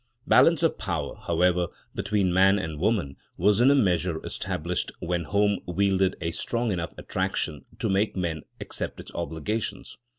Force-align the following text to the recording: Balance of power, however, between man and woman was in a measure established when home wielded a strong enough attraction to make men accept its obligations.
Balance 0.25 0.63
of 0.63 0.79
power, 0.79 1.15
however, 1.27 1.67
between 1.93 2.33
man 2.33 2.57
and 2.57 2.79
woman 2.79 3.17
was 3.37 3.61
in 3.61 3.69
a 3.69 3.75
measure 3.75 4.19
established 4.25 4.91
when 4.99 5.25
home 5.25 5.59
wielded 5.67 6.15
a 6.19 6.31
strong 6.31 6.71
enough 6.71 6.95
attraction 6.97 7.61
to 7.77 7.87
make 7.87 8.15
men 8.17 8.41
accept 8.59 8.99
its 8.99 9.11
obligations. 9.13 9.97